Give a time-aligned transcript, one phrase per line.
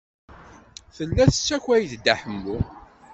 [0.95, 2.57] Tella tessakay-d Dda Ḥemmu.